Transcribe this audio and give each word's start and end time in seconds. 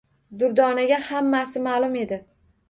Durdonaga 0.43 0.97
hammasi 1.09 1.63
ma`lum 1.69 2.01
edi 2.05 2.21